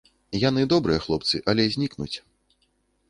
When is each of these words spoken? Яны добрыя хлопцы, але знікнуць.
Яны 0.43 0.61
добрыя 0.73 1.03
хлопцы, 1.05 1.43
але 1.53 1.69
знікнуць. 1.77 2.13